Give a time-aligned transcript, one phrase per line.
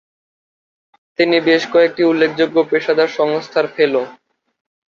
[1.19, 4.01] তিনি বেশ কয়েকটি উল্লেখযোগ্য পেশাদার সংস্থার ফেলো।